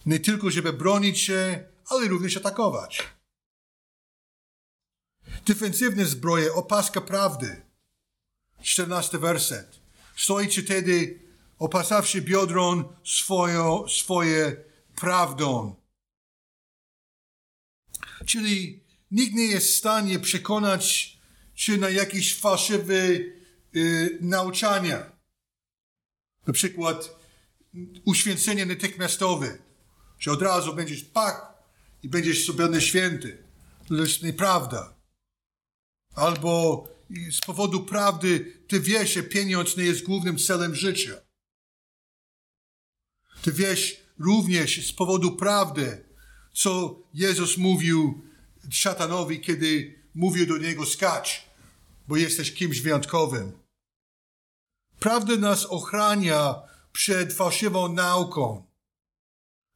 Nie 0.07 0.21
tylko, 0.21 0.51
żeby 0.51 0.73
bronić 0.73 1.19
się, 1.19 1.65
ale 1.87 2.09
również 2.09 2.37
atakować. 2.37 3.03
Defensywne 5.47 6.05
zbroje, 6.05 6.53
opaska 6.53 7.01
prawdy. 7.01 7.63
14 8.63 9.19
werset. 9.19 9.81
Stoicie 10.17 10.63
wtedy, 10.63 11.21
opasawszy 11.59 12.23
biodron 12.23 12.85
swoją, 13.05 13.89
swoje 13.89 14.57
prawdą. 14.97 15.84
Czyli 18.27 18.85
nikt 19.11 19.35
nie 19.35 19.47
jest 19.47 19.69
w 19.69 19.77
stanie 19.77 20.19
przekonać 20.19 21.15
się 21.55 21.77
na 21.77 21.91
jakieś 21.91 22.35
fałszywe 22.35 22.95
y, 23.77 24.19
nauczania. 24.21 25.13
Na 26.47 26.53
przykład 26.53 27.17
uświęcenie 28.05 28.67
natychmiastowe 28.67 29.59
że 30.25 30.33
od 30.33 30.43
razu 30.43 30.75
będziesz 30.75 31.05
pak 31.05 31.55
i 32.03 32.09
będziesz 32.09 32.47
sobie 32.47 32.81
święty. 32.81 33.45
To 33.89 33.95
jest 33.95 34.23
nieprawda. 34.23 34.97
Albo 36.15 36.85
z 37.31 37.41
powodu 37.41 37.85
prawdy 37.85 38.63
ty 38.69 38.81
wiesz, 38.81 39.15
że 39.15 39.23
pieniądz 39.23 39.77
nie 39.77 39.85
jest 39.85 40.05
głównym 40.05 40.39
celem 40.39 40.75
życia. 40.75 41.15
Ty 43.43 43.53
wiesz 43.53 43.97
również 44.19 44.89
z 44.89 44.93
powodu 44.93 45.37
prawdy, 45.37 46.05
co 46.55 47.03
Jezus 47.15 47.57
mówił 47.57 48.23
szatanowi, 48.71 49.41
kiedy 49.41 49.99
mówił 50.15 50.47
do 50.47 50.59
niego 50.59 50.87
skacz, 50.87 51.43
bo 52.09 52.17
jesteś 52.17 52.55
kimś 52.55 52.81
wyjątkowym. 52.81 53.53
Prawda 54.99 55.37
nas 55.37 55.67
ochrania 55.67 56.55
przed 56.93 57.33
fałszywą 57.33 57.93
nauką 57.93 58.75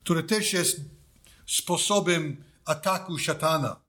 które 0.08 0.22
też 0.22 0.52
jest 0.52 0.80
sposobem 1.46 2.44
ataku 2.64 3.18
szatana. 3.18 3.84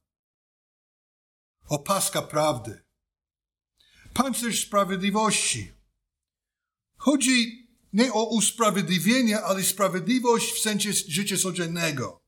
Opaska 1.68 2.22
prawdy. 2.22 2.84
Pancerz 4.14 4.66
sprawiedliwości. 4.66 5.72
Chodzi 6.98 7.68
nie 7.94 8.14
o 8.14 8.24
usprawiedliwienie, 8.30 9.42
ale 9.42 9.64
sprawiedliwość 9.64 10.54
w 10.54 10.60
sensie 10.60 10.94
życia 10.94 11.38
codziennego. 11.38 12.20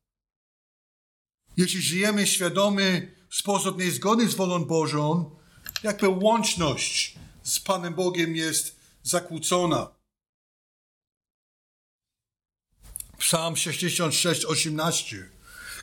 Jeśli 1.58 1.81
żyjemy 1.81 2.27
świadomy 2.27 3.15
w 3.29 3.36
sposób 3.36 3.79
niezgodny 3.79 4.29
z 4.29 4.36
wolą 4.36 4.65
Bożą, 4.65 5.36
jakby 5.84 6.08
łączność 6.08 7.15
z 7.43 7.60
Panem 7.60 7.93
Bogiem 7.93 8.36
jest 8.36 8.79
zakłócona. 9.03 9.96
Psalm 13.17 13.55
66, 13.55 14.46
18. 14.46 15.29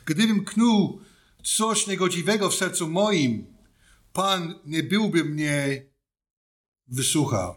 Gdybym 0.05 0.45
knuł 0.45 1.01
coś 1.43 1.87
niegodziwego 1.87 2.49
w 2.49 2.55
sercu 2.55 2.89
moim, 2.89 3.59
Pan 4.13 4.59
nie 4.65 4.83
byłby 4.83 5.23
mnie 5.23 5.85
wysłuchał. 6.87 7.55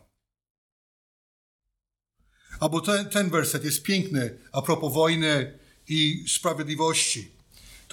Albo 2.60 2.80
ten, 2.80 3.10
ten 3.10 3.30
werset 3.30 3.64
jest 3.64 3.82
piękny 3.82 4.38
a 4.52 4.62
propos 4.62 4.94
wojny 4.94 5.58
i 5.88 6.24
sprawiedliwości. 6.28 7.41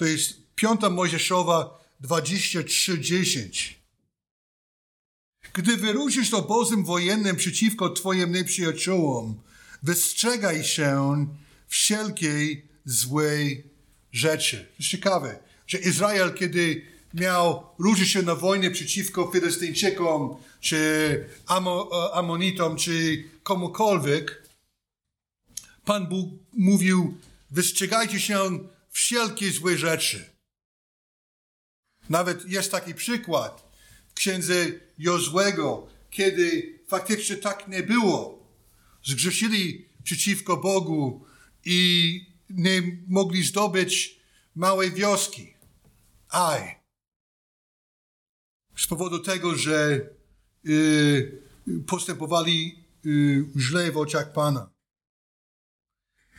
To 0.00 0.06
jest 0.06 0.34
5 0.54 0.80
Mojżeszowa 0.90 1.84
23:10. 2.00 3.74
Gdy 5.52 5.76
wyruszysz 5.76 6.34
obozem 6.34 6.84
wojennym 6.84 7.36
przeciwko 7.36 7.90
Twoim 7.90 8.32
nieprzyjaciołom, 8.32 9.40
wystrzegaj 9.82 10.64
się 10.64 11.26
wszelkiej 11.68 12.66
złej 12.84 13.64
rzeczy. 14.12 14.56
To 14.56 14.74
jest 14.78 14.90
ciekawe, 14.90 15.38
że 15.66 15.78
Izrael, 15.78 16.34
kiedy 16.34 16.82
miał 17.14 17.66
ruszyć 17.78 18.08
się 18.10 18.22
na 18.22 18.34
wojnę 18.34 18.70
przeciwko 18.70 19.30
Filystyńczykom, 19.32 20.36
czy 20.60 21.28
Amo, 21.46 21.90
Amonitom, 22.14 22.76
czy 22.76 23.24
komukolwiek, 23.42 24.48
Pan 25.84 26.06
Bóg 26.06 26.30
mówił, 26.52 27.18
wystrzegajcie 27.50 28.20
się 28.20 28.58
wszelkie 29.00 29.50
złe 29.50 29.78
rzeczy. 29.78 30.30
Nawet 32.08 32.48
jest 32.48 32.70
taki 32.70 32.94
przykład 32.94 33.72
w 34.08 34.14
księdze 34.14 34.66
Jozłego, 34.98 35.88
kiedy 36.10 36.78
faktycznie 36.88 37.36
tak 37.36 37.68
nie 37.68 37.82
było. 37.82 38.46
Zgrzeszyli 39.04 39.88
przeciwko 40.02 40.56
Bogu 40.56 41.26
i 41.64 41.80
nie 42.50 42.82
mogli 43.08 43.44
zdobyć 43.44 44.20
małej 44.54 44.92
wioski. 44.92 45.54
Aj. 46.28 46.80
Z 48.76 48.86
powodu 48.86 49.18
tego, 49.18 49.54
że 49.54 50.00
y, 50.66 51.42
postępowali 51.86 52.84
y, 53.06 53.44
źle 53.56 53.92
w 53.92 53.96
oczach 53.96 54.32
Pana. 54.32 54.70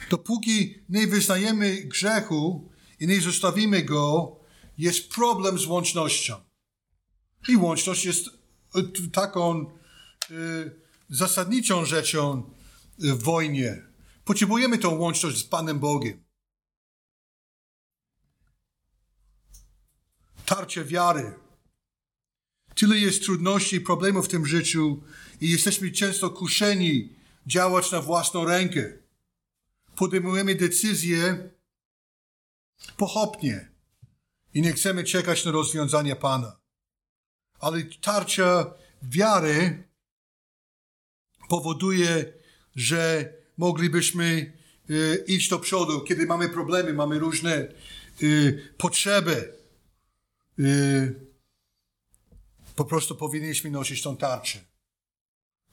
Dopóki 0.09 0.75
nie 0.89 1.07
wyznajemy 1.07 1.75
grzechu 1.83 2.71
i 2.99 3.07
nie 3.07 3.21
zostawimy 3.21 3.81
go, 3.81 4.35
jest 4.77 5.09
problem 5.09 5.59
z 5.59 5.65
łącznością. 5.65 6.35
I 7.47 7.55
łączność 7.55 8.05
jest 8.05 8.27
y, 8.27 9.11
taką 9.11 9.65
y, 10.31 10.81
zasadniczą 11.09 11.85
rzeczą 11.85 12.53
w 12.97 13.23
wojnie. 13.23 13.81
Potrzebujemy 14.25 14.77
tą 14.77 14.95
łączność 14.95 15.37
z 15.37 15.43
Panem 15.43 15.79
Bogiem. 15.79 16.23
Tarcie 20.45 20.85
wiary. 20.85 21.33
Tyle 22.75 22.97
jest 22.97 23.23
trudności 23.23 23.75
i 23.75 23.81
problemów 23.81 24.25
w 24.25 24.29
tym 24.29 24.45
życiu 24.45 25.03
i 25.41 25.49
jesteśmy 25.49 25.91
często 25.91 26.29
kuszeni 26.29 27.15
działać 27.47 27.91
na 27.91 28.01
własną 28.01 28.45
rękę. 28.45 29.00
Podejmujemy 30.01 30.55
decyzje 30.55 31.49
pochopnie 32.97 33.69
i 34.53 34.61
nie 34.61 34.73
chcemy 34.73 35.03
czekać 35.03 35.45
na 35.45 35.51
rozwiązania 35.51 36.15
Pana. 36.15 36.59
Ale 37.59 37.83
tarcza 37.83 38.73
wiary 39.01 39.83
powoduje, 41.49 42.33
że 42.75 43.33
moglibyśmy 43.57 44.53
y, 44.89 45.23
iść 45.27 45.49
do 45.49 45.59
przodu, 45.59 46.01
kiedy 46.01 46.25
mamy 46.25 46.49
problemy, 46.49 46.93
mamy 46.93 47.19
różne 47.19 47.73
y, 48.23 48.73
potrzeby. 48.77 49.57
Y, 50.59 51.31
po 52.75 52.85
prostu 52.85 53.15
powinniśmy 53.15 53.71
nosić 53.71 54.01
tą 54.01 54.17
tarczę. 54.17 54.59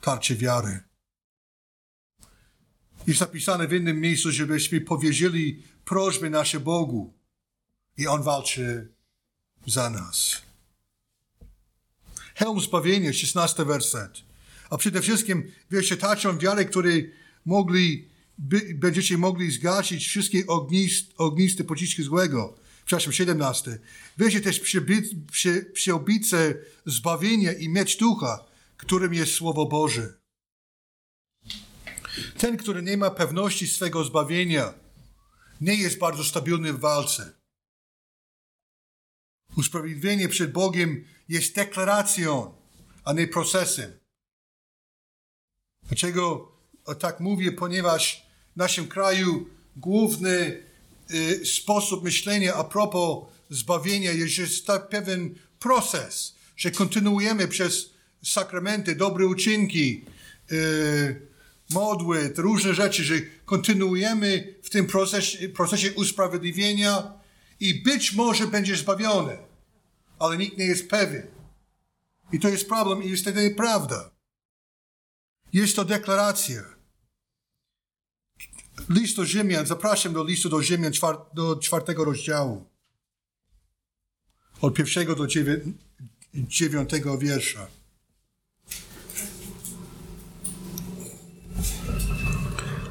Tarczę 0.01 0.35
wiary. 0.35 0.88
Jest 3.09 3.21
napisane 3.21 3.69
w 3.69 3.73
innym 3.73 4.01
miejscu, 4.01 4.33
żebyśmy 4.33 4.81
powierzyli 4.81 5.63
prośby 5.85 6.31
nasze 6.31 6.61
Bogu 6.61 7.15
i 7.97 8.07
On 8.07 8.23
walczy 8.23 8.89
za 9.67 9.91
nas. 9.91 10.43
Helm 12.35 12.61
zbawienia, 12.61 13.13
16 13.13 13.65
werset. 13.65 14.13
A 14.71 14.77
przede 14.77 15.03
wszystkim, 15.03 15.53
wiecie, 15.71 15.97
tarczą 15.97 16.39
wiary, 16.39 16.65
której 16.65 17.13
mogli, 17.45 18.09
by, 18.39 18.75
będziecie 18.75 19.19
mogli 19.19 19.51
zgasić 19.51 20.07
wszystkie 20.07 20.47
ognist, 20.47 21.13
ogniste 21.17 21.65
pociski 21.65 22.03
złego. 22.03 22.59
Przepraszam, 22.85 23.13
17. 23.13 23.79
Wiecie 24.19 24.41
też 24.41 24.61
przyobicę 25.73 26.55
zbawienia 26.87 27.53
i 27.53 27.69
miecz 27.69 27.99
ducha, 27.99 28.45
którym 28.77 29.15
jest 29.15 29.33
Słowo 29.33 29.67
Boże. 29.67 30.19
Ten, 32.39 32.57
który 32.57 32.83
nie 32.83 32.97
ma 32.97 33.11
pewności 33.11 33.69
swego 33.69 34.05
zbawienia, 34.05 34.75
nie 35.61 35.75
jest 35.75 35.99
bardzo 35.99 36.25
stabilny 36.25 36.73
w 36.73 36.81
walce. 36.81 37.33
Usprawiedliwienie 39.57 40.29
przed 40.29 40.53
Bogiem 40.53 41.05
jest 41.29 41.55
deklaracją, 41.55 42.55
a 43.05 43.13
nie 43.13 43.29
procesem. 43.29 43.93
Dlaczego 45.83 46.53
tak 46.99 47.21
mówię? 47.21 47.53
Ponieważ 47.53 48.27
w 48.55 48.57
naszym 48.57 48.89
kraju 48.89 49.49
główny 49.77 50.63
y, 51.11 51.47
sposób 51.47 52.05
myślenia 52.05 52.55
a 52.55 52.65
propos 52.65 53.25
zbawienia 53.51 54.13
jest, 54.13 54.35
że 54.35 54.43
jest 54.43 54.67
tak 54.67 54.89
pewien 54.89 55.35
proces, 55.59 56.35
że 56.57 56.71
kontynuujemy 56.71 57.49
przez 57.49 57.91
sakramenty, 58.25 58.95
dobre 58.95 59.27
uczynki, 59.27 60.05
y, 60.53 61.29
modły, 61.71 62.33
różne 62.37 62.75
rzeczy, 62.75 63.05
że 63.05 63.15
kontynuujemy 63.45 64.55
w 64.63 64.71
tym 64.71 64.87
procesie, 64.87 65.49
procesie 65.49 65.93
usprawiedliwienia 65.93 67.13
i 67.61 67.83
być 67.83 68.13
może 68.13 68.47
będzie 68.47 68.77
zbawiony, 68.77 69.39
ale 70.19 70.37
nikt 70.37 70.59
nie 70.59 70.67
jest 70.67 70.89
pewien. 70.89 71.27
I 72.33 72.41
to 72.41 72.49
jest 72.49 72.69
problem 72.69 73.03
i 73.03 73.11
jest 73.11 73.25
to 73.25 73.31
nieprawda. 73.31 74.11
Jest 75.53 75.77
to 75.77 75.85
deklaracja. 75.85 76.63
List 78.89 79.17
do 79.17 79.25
Rzymian, 79.25 79.67
zapraszam 79.67 80.13
do 80.13 80.25
listu 80.25 80.49
do 80.49 80.63
Rzymian 80.63 80.93
czwar, 80.93 81.17
do 81.35 81.57
czwartego 81.57 82.05
rozdziału. 82.05 82.65
Od 84.61 84.75
pierwszego 84.75 85.15
do 85.15 85.27
dziewiątego 86.35 87.19
wiersza. 87.19 87.78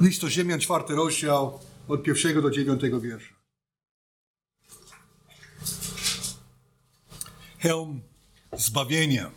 List 0.02 0.22
do 0.22 0.30
Ziemian, 0.30 0.60
czwarty 0.60 0.96
rozdział, 0.96 1.60
od 1.88 2.04
pierwszego 2.04 2.42
do 2.42 2.52
dziewiątego 2.52 3.02
wiersza. 3.02 3.36
Helm 7.60 8.02
zbawienia. 8.58 9.32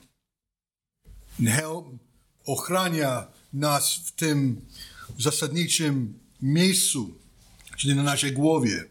Helm 1.47 1.99
ochrania 2.47 3.27
nas 3.53 3.97
w 3.97 4.13
tym 4.13 4.67
zasadniczym 5.19 6.19
miejscu, 6.43 7.19
czyli 7.77 7.95
na 7.95 8.03
naszej 8.03 8.33
głowie. 8.33 8.85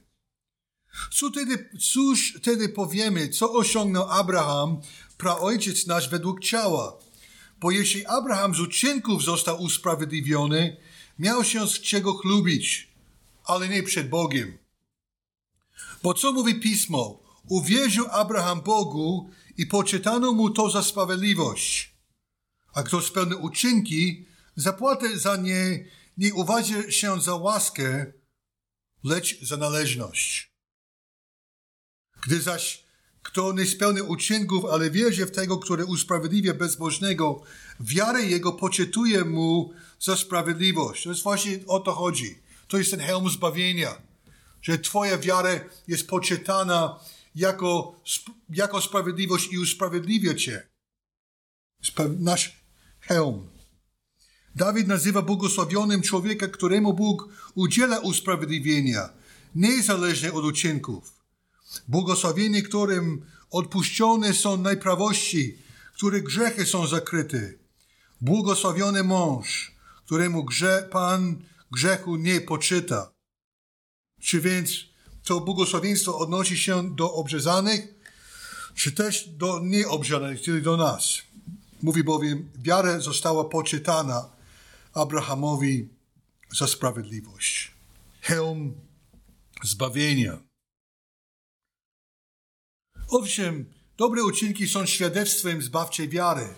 Co 1.12 1.30
wtedy, 1.30 1.70
cóż 1.80 2.34
wtedy 2.38 2.70
powiemy, 2.70 3.30
co 3.30 3.54
osiągnął 3.54 4.10
Abraham, 4.10 4.82
praojciec 5.18 5.88
nasz 5.88 6.10
według 6.10 6.40
ciała? 6.40 7.00
Bo 7.60 7.72
jeśli 7.72 8.06
Abraham 8.06 8.56
z 8.56 8.60
uczynków 8.60 9.24
został 9.24 9.62
usprawiedliwiony, 9.62 10.78
miał 11.20 11.44
się 11.44 11.68
z 11.68 11.82
czego 11.82 12.14
chlubić, 12.14 12.90
ale 13.44 13.70
nie 13.70 13.84
przed 13.84 14.10
Bogiem. 14.10 14.58
Bo 16.04 16.14
co 16.14 16.32
mówi 16.32 16.60
Pismo? 16.60 17.20
Uwierzył 17.48 18.06
Abraham 18.12 18.62
Bogu 18.62 19.30
i 19.58 19.66
poczytano 19.66 20.34
mu 20.34 20.50
to 20.50 20.70
za 20.70 20.84
sprawiedliwość. 20.84 21.96
A 22.74 22.84
kto 22.84 23.02
spełnił 23.02 23.44
uczynki, 23.44 24.26
zapłatę 24.56 25.20
za 25.20 25.36
nie 25.36 25.86
nie 26.20 26.34
uważa 26.34 26.92
się 26.92 27.22
za 27.22 27.36
łaskę, 27.36 28.14
lecz 29.04 29.42
za 29.42 29.58
należność. 29.58 30.54
Gdy 32.22 32.42
zaś 32.42 32.84
kto 33.24 33.54
nie 33.54 33.66
spełni 33.66 34.02
uczynków, 34.02 34.66
ale 34.66 34.92
wierzy 34.92 35.26
w 35.26 35.32
tego, 35.32 35.58
który 35.58 35.86
usprawiedliwia 35.86 36.54
bezbożnego, 36.54 37.42
wiarę 37.80 38.24
jego 38.24 38.52
poczytuje 38.52 39.26
mu 39.26 39.74
za 40.00 40.18
sprawiedliwość. 40.18 41.04
To 41.04 41.10
jest 41.10 41.24
właśnie 41.24 41.60
o 41.68 41.80
to 41.80 41.92
chodzi. 41.92 42.40
To 42.68 42.78
jest 42.78 42.92
ten 42.92 43.00
helm 43.00 43.30
zbawienia. 43.30 44.02
że 44.62 44.80
Twoja 44.80 45.18
wiara 45.18 45.50
jest 45.88 46.08
poczytana 46.08 47.00
jako, 47.36 48.02
jako 48.50 48.82
sprawiedliwość 48.82 49.54
i 49.54 49.60
usprawiedliwia 49.60 50.34
Cię. 50.34 50.68
Nasz 52.20 52.64
hełm. 53.00 53.50
Dawid 54.56 54.88
nazywa 54.88 55.22
błogosławionym 55.22 56.02
człowieka, 56.02 56.48
któremu 56.48 56.94
Bóg 56.94 57.30
udziela 57.56 58.00
usprawiedliwienia, 58.00 59.10
niezależnie 59.56 60.34
od 60.34 60.46
uczynków. 60.46 61.19
Błogosławieni, 61.88 62.64
którym 62.64 63.26
odpuszczone 63.52 64.34
są 64.34 64.58
najprawości, 64.58 65.58
których 65.94 66.24
grzechy 66.24 66.66
są 66.66 66.88
zakryte. 66.88 67.54
Błogosławiony 68.22 69.04
mąż, 69.04 69.72
któremu 70.06 70.44
grze, 70.44 70.88
Pan 70.92 71.44
grzechu 71.72 72.16
nie 72.16 72.42
poczyta. 72.42 73.12
Czy 74.22 74.42
więc 74.42 74.72
to 75.24 75.40
błogosławieństwo 75.40 76.18
odnosi 76.18 76.58
się 76.58 76.96
do 76.96 77.14
obrzezanych, 77.14 77.88
czy 78.76 78.92
też 78.92 79.30
do 79.30 79.60
nieobrzezanych, 79.64 80.42
czyli 80.42 80.62
do 80.62 80.78
nas? 80.78 81.18
Mówi 81.82 82.04
bowiem, 82.04 82.50
wiara 82.56 83.00
została 83.00 83.44
poczytana 83.46 84.30
Abrahamowi 84.94 85.90
za 86.58 86.68
sprawiedliwość. 86.68 87.72
Hełm 88.22 88.74
zbawienia. 89.64 90.49
Owszem, 93.12 93.74
dobre 93.98 94.24
uczynki 94.24 94.68
są 94.68 94.86
świadectwem 94.86 95.62
zbawczej 95.62 96.10
wiary, 96.10 96.56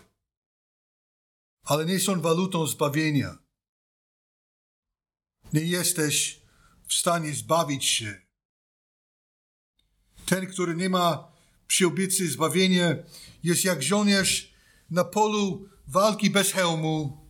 ale 1.64 1.86
nie 1.86 2.00
są 2.00 2.22
walutą 2.22 2.68
zbawienia. 2.68 3.38
Nie 5.54 5.62
jesteś 5.62 6.42
w 6.88 6.94
stanie 6.94 7.34
zbawić 7.34 7.86
się. 7.86 8.22
Ten, 10.26 10.48
który 10.48 10.76
nie 10.76 10.90
ma 10.90 11.32
przyobietnicy 11.68 12.28
zbawienia, 12.30 12.96
jest 13.44 13.64
jak 13.64 13.84
żołnierz 13.84 14.54
na 14.90 15.04
polu 15.04 15.70
walki 15.88 16.30
bez 16.30 16.52
hełmu. 16.52 17.28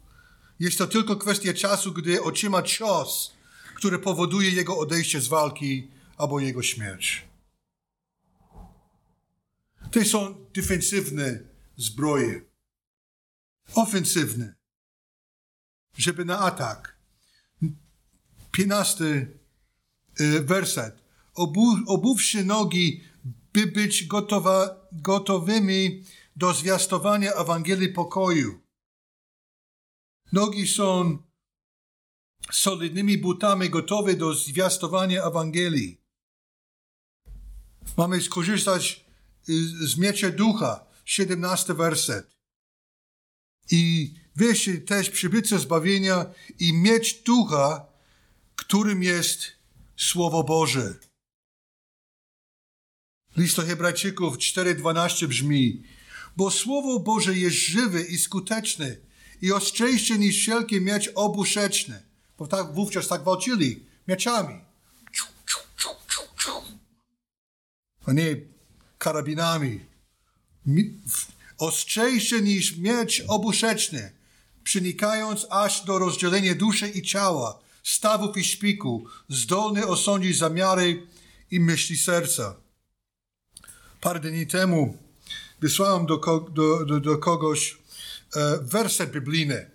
Jest 0.60 0.78
to 0.78 0.88
tylko 0.88 1.16
kwestia 1.16 1.54
czasu, 1.54 1.92
gdy 1.92 2.24
otrzyma 2.24 2.64
cios, 2.64 3.34
który 3.76 4.00
powoduje 4.00 4.50
jego 4.50 4.78
odejście 4.78 5.22
z 5.22 5.28
walki 5.28 5.92
albo 6.18 6.40
jego 6.40 6.64
śmierć. 6.64 7.31
To 9.92 10.06
są 10.06 10.46
defensywne 10.54 11.40
zbroje. 11.78 12.42
Ofensywne. 13.76 14.56
Żeby 15.98 16.26
na 16.26 16.40
atak. 16.40 16.98
15 18.52 19.04
y, 20.20 20.40
werset. 20.44 21.02
Obu, 21.34 21.78
obuwszy 21.88 22.46
nogi, 22.46 23.04
by 23.54 23.68
być 23.68 24.08
gotowa, 24.08 24.88
gotowymi 24.92 26.04
do 26.36 26.54
zwiastowania 26.54 27.34
Ewangelii 27.34 27.90
pokoju. 27.90 28.62
Nogi 30.32 30.68
są 30.68 31.18
solidnymi 32.52 33.18
butami 33.18 33.70
gotowe 33.70 34.16
do 34.16 34.34
zwiastowania 34.34 35.24
Ewangelii. 35.24 36.02
Mamy 37.98 38.22
skorzystać 38.22 39.06
z 39.82 39.98
miecza 39.98 40.30
ducha, 40.30 40.86
17 41.06 41.74
werset. 41.74 42.36
I 43.72 44.14
weźcie 44.36 44.78
też 44.78 45.10
przybycie 45.10 45.60
zbawienia 45.60 46.26
i 46.60 46.74
miecz 46.74 47.24
ducha, 47.24 47.86
którym 48.56 49.04
jest 49.04 49.52
Słowo 49.98 50.44
Boże. 50.44 50.96
List 53.38 53.56
do 53.56 53.62
Hebrajczyków 53.62 54.38
4:12 54.38 55.28
brzmi: 55.28 55.84
Bo 56.38 56.52
Słowo 56.52 57.00
Boże 57.00 57.38
jest 57.38 57.56
żywe 57.56 58.02
i 58.02 58.18
skuteczne 58.18 58.96
i 59.42 59.52
ostrzejsze 59.52 60.18
niż 60.18 60.38
wszelkie 60.40 60.82
miecz 60.82 61.12
obuszeczny. 61.16 62.04
Bo 62.38 62.48
tak, 62.48 62.74
wówczas 62.74 63.08
tak 63.08 63.24
walczyli 63.24 63.86
mieczami. 64.08 64.62
A 68.06 68.14
nie 68.14 68.36
karabinami. 69.02 69.80
Ostrzejsze 71.58 72.42
niż 72.42 72.78
miecz 72.78 73.24
obuszeczny, 73.28 74.12
przenikając 74.64 75.48
aż 75.50 75.86
do 75.86 76.00
rozdzielenia 76.00 76.56
duszy 76.56 76.90
i 76.90 77.02
ciała, 77.02 77.60
stawów 77.84 78.38
i 78.38 78.44
szpiku, 78.44 79.06
zdolny 79.30 79.88
osądzić 79.88 80.38
zamiary 80.38 81.08
i 81.52 81.60
myśli 81.60 81.98
serca. 81.98 82.56
Parę 84.02 84.20
dni 84.20 84.48
temu 84.48 84.98
wysłałem 85.60 86.06
do, 86.06 86.18
do, 86.52 86.86
do, 86.86 87.00
do 87.00 87.18
kogoś 87.18 87.78
e, 88.36 88.58
werset 88.62 89.12
biblijny. 89.12 89.72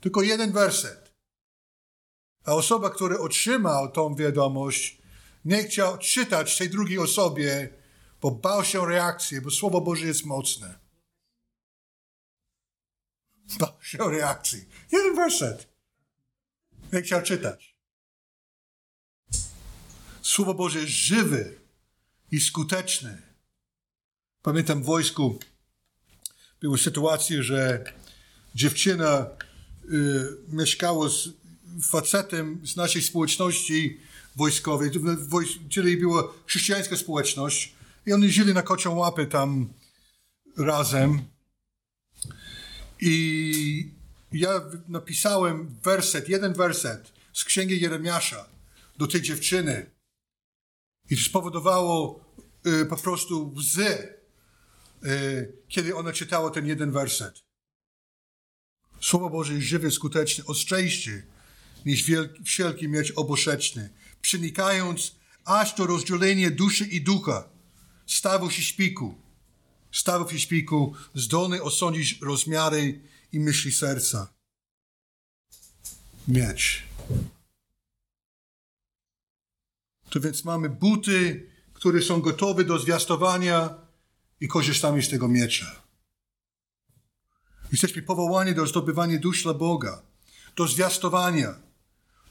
Tylko 0.00 0.22
jeden 0.22 0.52
werset. 0.52 1.10
A 2.44 2.54
osoba, 2.54 2.90
która 2.90 3.18
otrzymał 3.18 3.92
tą 3.92 4.14
wiadomość, 4.14 4.98
nie 5.44 5.64
chciał 5.64 5.98
czytać 5.98 6.58
tej 6.58 6.70
drugiej 6.70 6.98
osobie, 6.98 7.68
bo 8.24 8.30
bał 8.30 8.64
się 8.64 8.86
reakcji, 8.86 9.40
bo 9.40 9.50
Słowo 9.50 9.80
Boże 9.80 10.06
jest 10.06 10.24
mocne. 10.24 10.78
Bał 13.58 13.72
się 13.82 13.98
reakcji. 13.98 14.64
Jeden 14.92 15.16
werset. 15.16 15.68
Nie 16.92 17.02
chciał 17.02 17.22
czytać. 17.22 17.76
Słowo 20.22 20.54
Boże 20.54 20.78
jest 20.78 20.92
żywy 20.92 21.60
i 22.30 22.40
skuteczny. 22.40 23.22
Pamiętam 24.42 24.82
w 24.82 24.86
wojsku 24.86 25.38
były 26.60 26.78
sytuacje, 26.78 27.42
że 27.42 27.84
dziewczyna 28.54 29.26
y, 29.84 30.36
mieszkała 30.48 31.08
z 31.08 31.28
facetem 31.82 32.66
z 32.66 32.76
naszej 32.76 33.02
społeczności 33.02 34.00
wojskowej, 34.36 34.90
czyli 35.68 35.96
była 35.96 36.32
chrześcijańska 36.46 36.96
społeczność 36.96 37.73
i 38.06 38.12
oni 38.12 38.30
żyli 38.30 38.54
na 38.54 38.62
kocią 38.62 38.94
łapy 38.94 39.26
tam 39.26 39.72
razem. 40.58 41.22
I 43.00 43.94
ja 44.32 44.60
napisałem 44.88 45.76
werset, 45.82 46.28
jeden 46.28 46.54
werset 46.54 47.12
z 47.32 47.44
księgi 47.44 47.80
Jeremiasza 47.80 48.48
do 48.98 49.06
tej 49.06 49.22
dziewczyny. 49.22 49.90
I 51.10 51.16
spowodowało 51.16 52.24
y, 52.66 52.86
po 52.86 52.96
prostu 52.96 53.52
łzy, 53.56 54.14
y, 55.04 55.52
kiedy 55.68 55.96
ona 55.96 56.12
czytała 56.12 56.50
ten 56.50 56.66
jeden 56.66 56.92
werset. 56.92 57.44
Słowo 59.00 59.30
Boże 59.30 59.54
jest 59.54 59.66
żywe, 59.66 59.90
skuteczne, 59.90 60.44
ostrzejsze 60.44 61.22
niż 61.86 62.02
wielki, 62.02 62.44
wszelki 62.44 62.88
miecz 62.88 63.12
oboszeczny, 63.16 63.90
przenikając 64.20 65.16
aż 65.44 65.74
do 65.74 65.86
rozdzielenia 65.86 66.50
duszy 66.50 66.84
i 66.84 67.00
ducha, 67.00 67.53
stawów 68.06 68.58
i 68.58 68.62
szpiku. 68.62 69.14
Stawów 69.92 70.32
i 70.32 70.40
szpiku 70.40 70.94
zdolny 71.14 71.62
osądzić 71.62 72.20
rozmiary 72.20 73.00
i 73.32 73.40
myśli 73.40 73.72
serca. 73.72 74.34
Miecz. 76.28 76.82
To 80.10 80.20
więc 80.20 80.44
mamy 80.44 80.68
buty, 80.68 81.50
które 81.72 82.02
są 82.02 82.20
gotowe 82.20 82.64
do 82.64 82.78
zwiastowania 82.78 83.74
i 84.40 84.48
korzystamy 84.48 85.02
z 85.02 85.08
tego 85.08 85.28
miecza. 85.28 85.82
Jesteśmy 87.72 88.02
powołani 88.02 88.54
do 88.54 88.66
zdobywania 88.66 89.18
dusz 89.18 89.42
dla 89.42 89.54
Boga, 89.54 90.02
do 90.56 90.66
zwiastowania. 90.66 91.54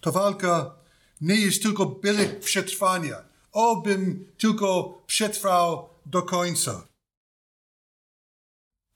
To 0.01 0.11
walka 0.11 0.75
nie 1.21 1.35
jest 1.35 1.63
tylko 1.63 1.85
byle 1.85 2.25
przetrwania. 2.29 3.32
Obym 3.53 4.31
tylko 4.37 5.03
przetrwał 5.07 5.89
do 6.05 6.21
końca. 6.21 6.87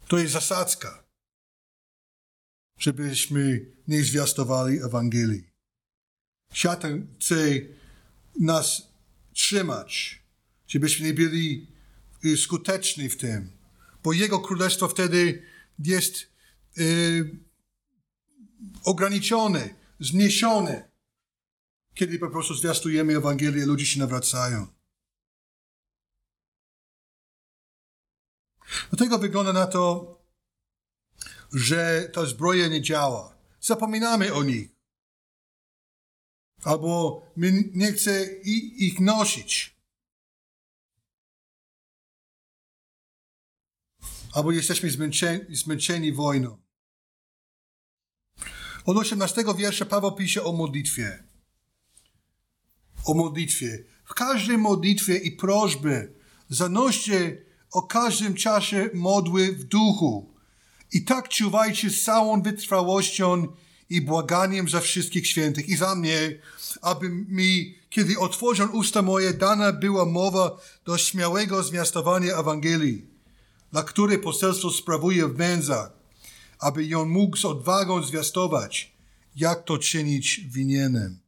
To 0.07 0.17
jest 0.17 0.33
zasadzka 0.33 1.07
żebyśmy 2.77 3.65
nie 3.87 4.03
zwiastowali 4.03 4.83
Ewangelii. 4.83 5.49
Szatan 6.53 7.07
chce 7.19 7.35
nas 8.39 8.87
trzymać, 9.33 10.23
żebyśmy 10.67 11.07
nie 11.07 11.13
byli 11.13 11.67
y, 12.25 12.37
skuteczni 12.37 13.09
w 13.09 13.17
tym, 13.17 13.51
bo 14.03 14.13
Jego 14.13 14.39
Królestwo 14.39 14.87
wtedy 14.87 15.43
jest 15.79 16.27
y, 16.77 17.39
ograniczone, 18.83 19.69
zmniejszone, 19.99 20.89
kiedy 21.97 22.19
po 22.19 22.29
prostu 22.29 22.53
zwiastujemy 22.53 23.17
Ewangelię, 23.17 23.65
ludzie 23.65 23.85
się 23.85 23.99
nawracają. 23.99 24.67
Dlatego 28.89 29.19
wygląda 29.19 29.53
na 29.53 29.67
to, 29.67 30.17
że 31.53 32.09
ta 32.13 32.25
zbroja 32.25 32.67
nie 32.67 32.81
działa. 32.81 33.37
Zapominamy 33.59 34.33
o 34.33 34.43
nich. 34.43 34.69
albo 36.63 37.21
nie 37.73 37.93
chcemy 37.93 38.25
ich 38.77 38.99
nosić. 38.99 39.77
Albo 44.33 44.51
jesteśmy 44.51 44.91
zmęczeni, 44.91 45.55
zmęczeni 45.55 46.13
wojną. 46.13 46.61
Od 48.85 48.97
18 48.97 49.43
wiersza 49.57 49.85
Paweł 49.85 50.15
pisze 50.15 50.43
o 50.43 50.51
modlitwie. 50.51 51.26
O 53.05 53.13
modlitwie. 53.13 53.83
W 54.05 54.13
każdej 54.13 54.57
modlitwie 54.57 55.17
i 55.17 55.31
prośbie 55.31 56.07
zanoście 56.49 57.37
o 57.71 57.81
każdym 57.81 58.33
czasie 58.33 58.89
modły 58.93 59.51
w 59.51 59.63
duchu. 59.63 60.33
I 60.93 61.03
tak 61.03 61.29
czuwajcie 61.29 61.89
z 61.89 62.03
całą 62.03 62.41
wytrwałością 62.41 63.47
i 63.89 64.01
błaganiem 64.01 64.69
za 64.69 64.79
wszystkich 64.79 65.27
świętych 65.27 65.69
i 65.69 65.75
za 65.75 65.95
mnie, 65.95 66.39
aby 66.81 67.09
mi, 67.09 67.75
kiedy 67.89 68.19
otworzą 68.19 68.67
usta 68.67 69.01
moje, 69.01 69.33
dana 69.33 69.73
była 69.73 70.05
mowa 70.05 70.57
do 70.85 70.97
śmiałego 70.97 71.63
zwiastowania 71.63 72.37
Ewangelii, 72.37 73.05
dla 73.71 73.83
której 73.83 74.19
poselstwo 74.19 74.71
sprawuje 74.71 75.27
w 75.27 75.37
węzach, 75.37 75.91
aby 76.59 76.85
ją 76.85 77.05
mógł 77.05 77.37
z 77.37 77.45
odwagą 77.45 78.03
zwiastować, 78.03 78.93
jak 79.35 79.63
to 79.63 79.77
czynić 79.77 80.41
winienem. 80.49 81.26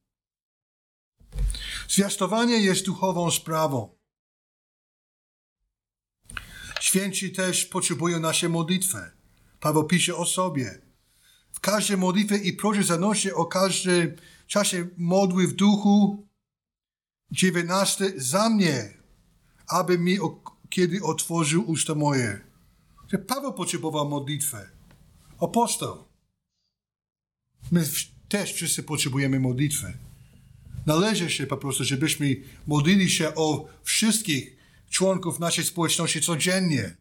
Zwiastowanie 1.89 2.57
jest 2.57 2.85
duchową 2.85 3.31
sprawą. 3.31 3.99
Święci 6.79 7.31
też 7.31 7.65
potrzebują 7.65 8.19
naszej 8.19 8.49
modlitwy. 8.49 8.97
Paweł 9.59 9.83
pisze 9.83 10.15
o 10.15 10.25
sobie. 10.25 10.81
W 11.51 11.59
każdej 11.59 11.97
modlitwie 11.97 12.37
i 12.37 12.53
proszę 12.53 12.83
zanosi 12.83 13.31
o 13.31 13.45
każdym 13.45 14.15
czasie 14.47 14.87
modły 14.97 15.47
w 15.47 15.53
duchu. 15.53 16.27
19. 17.31 18.13
Za 18.17 18.49
mnie, 18.49 18.93
aby 19.67 19.97
mi, 19.99 20.17
kiedy 20.69 21.03
otworzył 21.03 21.71
usta 21.71 21.95
moje. 21.95 22.41
Paweł 23.27 23.53
potrzebował 23.53 24.09
modlitwę. 24.09 24.69
Apostoł. 25.41 26.03
My 27.71 27.89
też 28.29 28.53
wszyscy 28.53 28.83
potrzebujemy 28.83 29.39
modlitwy. 29.39 30.08
Należy 30.89 31.29
się 31.29 31.47
po 31.47 31.57
prostu, 31.57 31.83
żebyśmy 31.83 32.35
modlili 32.67 33.09
się 33.09 33.35
o 33.35 33.67
wszystkich 33.83 34.57
członków 34.89 35.39
naszej 35.39 35.63
społeczności 35.63 36.21
codziennie. 36.21 36.97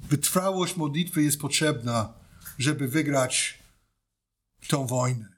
Wytrwałość 0.00 0.76
modlitwy 0.76 1.22
jest 1.22 1.40
potrzebna, 1.40 2.14
żeby 2.58 2.88
wygrać 2.88 3.58
tę 4.68 4.86
wojnę. 4.86 5.36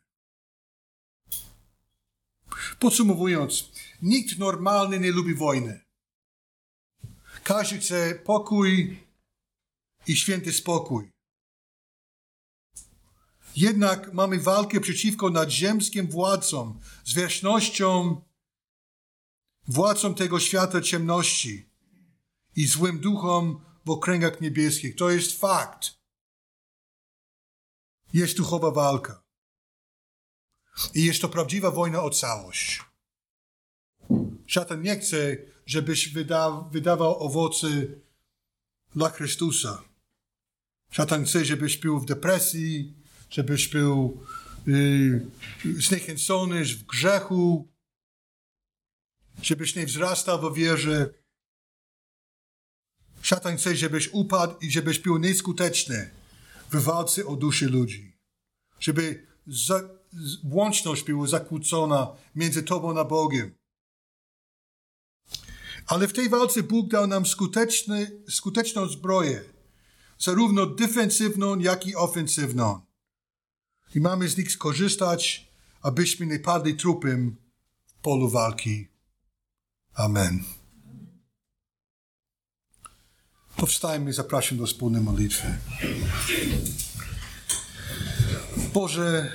Podsumowując, 2.79 3.71
nikt 4.03 4.39
normalny 4.39 5.01
nie 5.01 5.13
lubi 5.13 5.35
wojny. 5.35 5.81
Każdy 7.45 7.79
chce 7.79 8.15
pokój 8.15 8.99
i 10.07 10.17
święty 10.17 10.53
spokój. 10.53 11.11
Jednak 13.61 14.13
mamy 14.13 14.41
walkę 14.41 14.81
przeciwko 14.81 15.31
nadziemskim 15.31 16.07
władcom, 16.07 16.81
zwierzchnościom, 17.05 18.21
władcom 19.69 20.15
tego 20.15 20.41
świata 20.41 20.81
ciemności 20.81 21.71
i 22.57 22.67
złym 22.67 23.01
duchom 23.01 23.65
w 23.85 23.91
okręgach 23.91 24.41
niebieskich. 24.41 24.97
To 24.97 25.11
jest 25.11 25.41
fakt. 25.41 25.91
Jest 28.13 28.37
duchowa 28.37 28.71
walka. 28.71 29.23
I 30.95 31.05
jest 31.05 31.21
to 31.21 31.29
prawdziwa 31.29 31.71
wojna 31.71 32.03
o 32.03 32.11
całość. 32.11 32.83
Szatan 34.47 34.83
nie 34.83 34.99
chce, 34.99 35.37
żebyś 35.67 36.13
wyda 36.13 36.51
wydawał 36.73 37.23
owoce 37.23 37.69
dla 38.95 39.11
Chrystusa. 39.11 39.83
Szatan 40.91 41.25
chce, 41.25 41.45
żebyś 41.45 41.77
był 41.77 42.01
w 42.01 42.07
depresji, 42.07 43.00
żebyś 43.31 43.69
był 43.69 44.25
yy, 44.67 45.27
zniechęcony 45.65 46.65
w 46.65 46.87
grzechu, 46.87 47.69
żebyś 49.43 49.77
nie 49.77 49.87
wzrastał 49.87 50.55
w 50.55 50.57
wierze. 50.57 51.15
Szatan 53.23 53.57
chce, 53.57 53.77
żebyś 53.77 54.09
upadł 54.13 54.59
i 54.61 54.71
żebyś 54.71 54.99
był 54.99 55.19
nieskuteczny 55.19 56.11
w 56.71 56.83
walce 56.83 57.27
o 57.27 57.37
duszy 57.37 57.69
ludzi. 57.69 58.17
Żeby 58.81 59.27
za, 59.47 59.81
łączność 60.45 61.03
była 61.03 61.27
zakłócona 61.27 62.17
między 62.35 62.63
Tobą 62.63 63.01
a 63.01 63.05
Bogiem. 63.05 63.55
Ale 65.87 66.09
w 66.09 66.13
tej 66.13 66.29
walce 66.29 66.63
Bóg 66.63 66.89
dał 66.89 67.07
nam 67.07 67.27
skuteczny, 67.27 68.23
skuteczną 68.29 68.89
zbroję, 68.89 69.45
zarówno 70.19 70.67
defensywną, 70.67 71.59
jak 71.59 71.87
i 71.87 71.97
ofensywną. 71.97 72.90
I 73.95 74.01
mamy 74.01 74.29
z 74.29 74.37
nich 74.37 74.53
skorzystać, 74.53 75.51
abyśmy 75.83 76.27
nie 76.27 76.39
padli 76.39 76.75
trupem 76.77 77.37
w 77.87 77.95
polu 77.95 78.29
walki. 78.29 78.89
Amen. 79.95 80.45
Powstajmy 83.57 84.13
zapraszam 84.13 84.59
do 84.59 84.67
wspólnej 84.67 85.03
modlitwy. 85.03 85.59
Boże, 88.73 89.33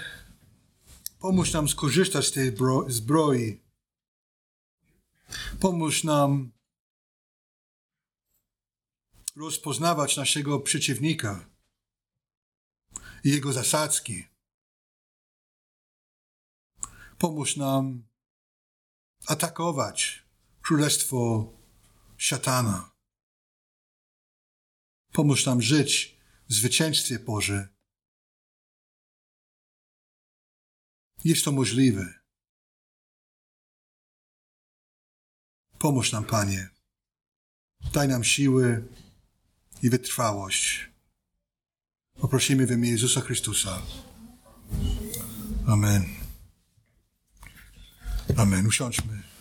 pomóż 1.20 1.54
nam 1.54 1.70
skorzystać 1.70 2.28
z 2.28 2.32
tej 2.32 2.54
zbroi. 2.88 3.62
Pomóż 5.60 6.04
nam 6.04 6.52
rozpoznawać 9.36 10.18
naszego 10.18 10.60
przeciwnika 10.60 11.46
i 13.24 13.30
jego 13.30 13.54
zasadzki. 13.54 14.35
Pomóż 17.18 17.58
nam 17.58 18.08
atakować 19.28 20.26
królestwo 20.62 21.54
szatana. 22.18 22.92
Pomóż 25.12 25.46
nam 25.46 25.62
żyć 25.62 26.18
w 26.50 26.54
zwycięstwie 26.54 27.20
Boże. 27.20 27.70
Jest 31.24 31.46
to 31.46 31.52
możliwe. 31.52 32.14
Pomóż 35.80 36.12
nam, 36.12 36.26
Panie. 36.26 36.70
Daj 37.94 38.08
nam 38.08 38.24
siły 38.24 38.88
i 39.84 39.90
wytrwałość. 39.90 40.90
Poprosimy 42.14 42.68
w 42.68 42.72
imię 42.72 42.90
Jezusa 42.90 43.22
Chrystusa. 43.22 43.82
Amen. 45.68 46.25
Amen. 48.38 48.68
Usiądźmy. 48.68 49.35